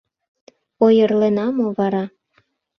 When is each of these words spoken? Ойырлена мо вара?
Ойырлена 0.85 1.45
мо 1.57 1.67
вара? 1.77 2.03